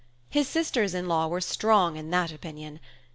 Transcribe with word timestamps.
His 0.31 0.47
sisters 0.47 0.95
in 0.95 1.07
law 1.07 1.27
were 1.27 1.39
strong 1.41 1.95
in 1.95 2.09
that 2.09 2.31
opinion. 2.31 2.79